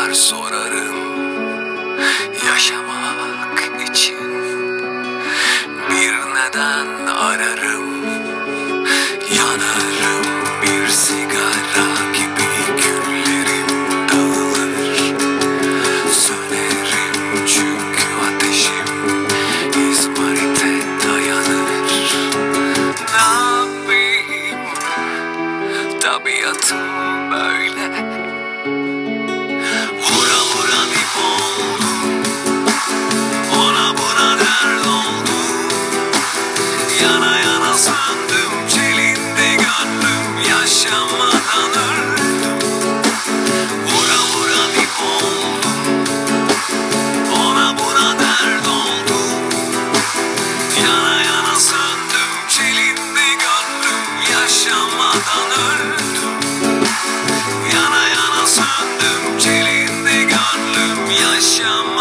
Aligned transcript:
Sorular 0.00 0.14
sorarım. 0.14 0.96
Yaşamak 2.46 3.88
için 3.90 4.16
Bir 5.90 6.12
neden 6.34 7.06
ararım. 7.06 8.04
Yanarım 9.36 10.26
bir 10.62 10.88
sigara 10.88 12.12
gibi 12.14 12.29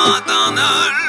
Adana 0.10 1.09